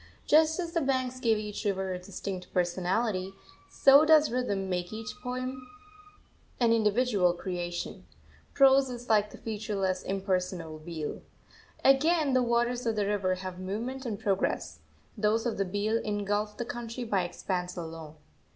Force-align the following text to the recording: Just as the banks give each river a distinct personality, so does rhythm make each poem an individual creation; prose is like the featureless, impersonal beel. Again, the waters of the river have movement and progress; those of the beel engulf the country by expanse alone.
Just 0.25 0.59
as 0.59 0.71
the 0.71 0.81
banks 0.81 1.19
give 1.19 1.37
each 1.37 1.63
river 1.63 1.93
a 1.93 1.99
distinct 1.99 2.51
personality, 2.51 3.35
so 3.69 4.03
does 4.03 4.31
rhythm 4.31 4.67
make 4.67 4.91
each 4.91 5.13
poem 5.21 5.67
an 6.59 6.73
individual 6.73 7.33
creation; 7.33 8.07
prose 8.55 8.89
is 8.89 9.09
like 9.09 9.29
the 9.29 9.37
featureless, 9.37 10.01
impersonal 10.01 10.79
beel. 10.79 11.21
Again, 11.85 12.33
the 12.33 12.41
waters 12.41 12.87
of 12.87 12.95
the 12.95 13.05
river 13.05 13.35
have 13.35 13.59
movement 13.59 14.03
and 14.03 14.19
progress; 14.19 14.79
those 15.15 15.45
of 15.45 15.59
the 15.59 15.65
beel 15.65 15.97
engulf 15.99 16.57
the 16.57 16.65
country 16.65 17.03
by 17.03 17.21
expanse 17.21 17.77
alone. 17.77 18.15